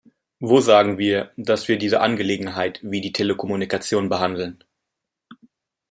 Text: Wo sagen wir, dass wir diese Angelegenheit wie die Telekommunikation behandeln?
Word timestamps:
Wo 0.39 0.61
sagen 0.61 0.97
wir, 0.97 1.31
dass 1.37 1.67
wir 1.67 1.77
diese 1.77 2.01
Angelegenheit 2.01 2.79
wie 2.81 3.01
die 3.01 3.11
Telekommunikation 3.13 4.09
behandeln? 4.09 4.63